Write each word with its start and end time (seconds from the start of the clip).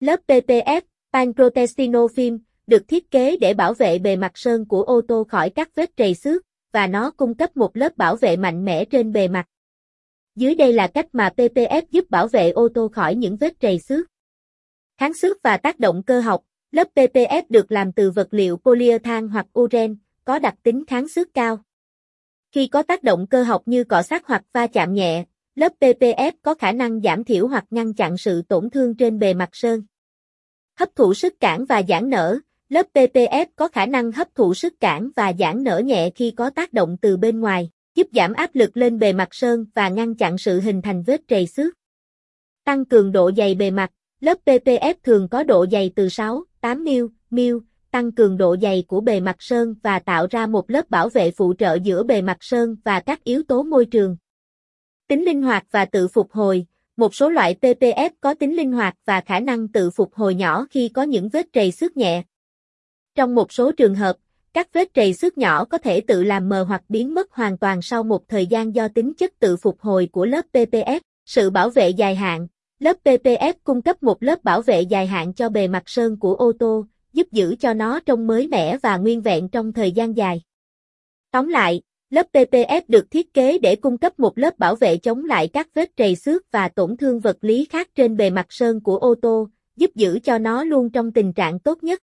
Lớp 0.00 0.20
PPF, 0.26 0.80
Pancrotestino 1.12 2.06
Film, 2.06 2.38
được 2.66 2.88
thiết 2.88 3.10
kế 3.10 3.36
để 3.36 3.54
bảo 3.54 3.74
vệ 3.74 3.98
bề 3.98 4.16
mặt 4.16 4.32
sơn 4.34 4.64
của 4.64 4.82
ô 4.82 5.00
tô 5.08 5.24
khỏi 5.24 5.50
các 5.50 5.74
vết 5.74 5.96
trầy 5.96 6.14
xước, 6.14 6.42
và 6.72 6.86
nó 6.86 7.10
cung 7.10 7.34
cấp 7.34 7.56
một 7.56 7.76
lớp 7.76 7.96
bảo 7.96 8.16
vệ 8.16 8.36
mạnh 8.36 8.64
mẽ 8.64 8.84
trên 8.84 9.12
bề 9.12 9.28
mặt. 9.28 9.46
Dưới 10.36 10.54
đây 10.54 10.72
là 10.72 10.86
cách 10.86 11.06
mà 11.12 11.30
PPF 11.36 11.82
giúp 11.90 12.10
bảo 12.10 12.28
vệ 12.28 12.50
ô 12.50 12.68
tô 12.74 12.88
khỏi 12.88 13.14
những 13.14 13.36
vết 13.36 13.60
trầy 13.60 13.78
xước. 13.78 14.06
Kháng 14.98 15.14
xước 15.14 15.42
và 15.42 15.56
tác 15.56 15.78
động 15.78 16.02
cơ 16.02 16.20
học, 16.20 16.42
lớp 16.70 16.88
PPF 16.94 17.42
được 17.48 17.72
làm 17.72 17.92
từ 17.92 18.10
vật 18.10 18.28
liệu 18.30 18.56
polyethan 18.56 19.28
hoặc 19.28 19.46
uren, 19.58 19.96
có 20.24 20.38
đặc 20.38 20.54
tính 20.62 20.84
kháng 20.86 21.08
xước 21.08 21.34
cao. 21.34 21.58
Khi 22.52 22.66
có 22.66 22.82
tác 22.82 23.02
động 23.02 23.26
cơ 23.26 23.42
học 23.42 23.62
như 23.66 23.84
cọ 23.84 24.02
sát 24.02 24.26
hoặc 24.26 24.42
va 24.52 24.66
chạm 24.66 24.94
nhẹ, 24.94 25.24
lớp 25.54 25.72
PPF 25.80 26.32
có 26.42 26.54
khả 26.54 26.72
năng 26.72 27.00
giảm 27.00 27.24
thiểu 27.24 27.48
hoặc 27.48 27.64
ngăn 27.70 27.94
chặn 27.94 28.18
sự 28.18 28.42
tổn 28.42 28.70
thương 28.70 28.94
trên 28.94 29.18
bề 29.18 29.34
mặt 29.34 29.48
sơn. 29.52 29.82
Hấp 30.80 30.96
thụ 30.96 31.14
sức 31.14 31.40
cản 31.40 31.64
và 31.64 31.82
giãn 31.88 32.10
nở, 32.10 32.38
lớp 32.68 32.86
PPF 32.94 33.46
có 33.56 33.68
khả 33.68 33.86
năng 33.86 34.12
hấp 34.12 34.34
thụ 34.34 34.54
sức 34.54 34.80
cản 34.80 35.10
và 35.16 35.32
giãn 35.38 35.64
nở 35.64 35.78
nhẹ 35.78 36.10
khi 36.14 36.30
có 36.30 36.50
tác 36.50 36.72
động 36.72 36.96
từ 37.02 37.16
bên 37.16 37.40
ngoài, 37.40 37.70
giúp 37.94 38.06
giảm 38.12 38.32
áp 38.32 38.50
lực 38.54 38.76
lên 38.76 38.98
bề 38.98 39.12
mặt 39.12 39.28
sơn 39.30 39.66
và 39.74 39.88
ngăn 39.88 40.14
chặn 40.14 40.38
sự 40.38 40.60
hình 40.60 40.82
thành 40.82 41.02
vết 41.02 41.20
trầy 41.28 41.46
xước. 41.46 41.74
Tăng 42.64 42.84
cường 42.84 43.12
độ 43.12 43.30
dày 43.36 43.54
bề 43.54 43.70
mặt, 43.70 43.90
lớp 44.20 44.38
PPF 44.44 44.94
thường 45.02 45.28
có 45.28 45.42
độ 45.42 45.66
dày 45.72 45.92
từ 45.96 46.08
6, 46.08 46.44
8 46.60 46.84
mm, 46.84 46.88
mm, 47.30 47.58
tăng 47.90 48.12
cường 48.12 48.36
độ 48.36 48.56
dày 48.62 48.84
của 48.88 49.00
bề 49.00 49.20
mặt 49.20 49.36
sơn 49.38 49.74
và 49.82 49.98
tạo 49.98 50.26
ra 50.30 50.46
một 50.46 50.70
lớp 50.70 50.90
bảo 50.90 51.08
vệ 51.08 51.30
phụ 51.30 51.54
trợ 51.58 51.78
giữa 51.82 52.02
bề 52.02 52.22
mặt 52.22 52.38
sơn 52.40 52.76
và 52.84 53.00
các 53.00 53.24
yếu 53.24 53.42
tố 53.42 53.62
môi 53.62 53.86
trường. 53.86 54.16
Tính 55.08 55.24
linh 55.24 55.42
hoạt 55.42 55.64
và 55.70 55.84
tự 55.84 56.08
phục 56.08 56.32
hồi, 56.32 56.66
một 57.00 57.14
số 57.14 57.30
loại 57.30 57.56
PPF 57.60 58.10
có 58.20 58.34
tính 58.34 58.56
linh 58.56 58.72
hoạt 58.72 58.94
và 59.04 59.20
khả 59.20 59.40
năng 59.40 59.68
tự 59.68 59.90
phục 59.90 60.14
hồi 60.14 60.34
nhỏ 60.34 60.66
khi 60.70 60.88
có 60.88 61.02
những 61.02 61.28
vết 61.28 61.46
trầy 61.52 61.72
xước 61.72 61.96
nhẹ. 61.96 62.22
Trong 63.14 63.34
một 63.34 63.52
số 63.52 63.72
trường 63.72 63.94
hợp, 63.94 64.16
các 64.52 64.72
vết 64.72 64.94
trầy 64.94 65.14
xước 65.14 65.38
nhỏ 65.38 65.64
có 65.64 65.78
thể 65.78 66.00
tự 66.00 66.22
làm 66.22 66.48
mờ 66.48 66.64
hoặc 66.68 66.82
biến 66.88 67.14
mất 67.14 67.32
hoàn 67.32 67.58
toàn 67.58 67.82
sau 67.82 68.02
một 68.02 68.28
thời 68.28 68.46
gian 68.46 68.74
do 68.74 68.88
tính 68.88 69.14
chất 69.14 69.38
tự 69.38 69.56
phục 69.56 69.80
hồi 69.80 70.08
của 70.12 70.26
lớp 70.26 70.44
PPF. 70.52 71.00
Sự 71.26 71.50
bảo 71.50 71.70
vệ 71.70 71.88
dài 71.88 72.14
hạn, 72.14 72.46
lớp 72.78 72.96
PPF 73.04 73.52
cung 73.64 73.82
cấp 73.82 74.02
một 74.02 74.22
lớp 74.22 74.44
bảo 74.44 74.62
vệ 74.62 74.80
dài 74.80 75.06
hạn 75.06 75.34
cho 75.34 75.48
bề 75.48 75.68
mặt 75.68 75.82
sơn 75.86 76.18
của 76.18 76.34
ô 76.34 76.52
tô, 76.58 76.86
giúp 77.12 77.26
giữ 77.32 77.56
cho 77.60 77.74
nó 77.74 78.00
trông 78.00 78.26
mới 78.26 78.48
mẻ 78.48 78.78
và 78.78 78.96
nguyên 78.96 79.22
vẹn 79.22 79.48
trong 79.48 79.72
thời 79.72 79.92
gian 79.92 80.16
dài. 80.16 80.42
Tóm 81.30 81.48
lại, 81.48 81.82
lớp 82.10 82.26
PPF 82.32 82.82
được 82.88 83.10
thiết 83.10 83.34
kế 83.34 83.58
để 83.58 83.76
cung 83.76 83.98
cấp 83.98 84.18
một 84.18 84.38
lớp 84.38 84.58
bảo 84.58 84.76
vệ 84.76 84.96
chống 84.96 85.24
lại 85.24 85.48
các 85.48 85.68
vết 85.74 85.96
trầy 85.96 86.16
xước 86.16 86.52
và 86.52 86.68
tổn 86.68 86.96
thương 86.96 87.20
vật 87.20 87.36
lý 87.40 87.64
khác 87.64 87.88
trên 87.94 88.16
bề 88.16 88.30
mặt 88.30 88.46
sơn 88.48 88.80
của 88.80 88.96
ô 88.96 89.14
tô, 89.22 89.48
giúp 89.76 89.90
giữ 89.94 90.18
cho 90.22 90.38
nó 90.38 90.64
luôn 90.64 90.90
trong 90.90 91.12
tình 91.12 91.32
trạng 91.32 91.58
tốt 91.58 91.82
nhất. 91.82 91.98